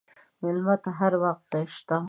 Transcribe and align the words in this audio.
مېلمه 0.41 0.75
ته 0.83 0.89
هر 0.99 1.13
وخت 1.23 1.43
ځای 1.51 1.65
شته. 1.75 1.97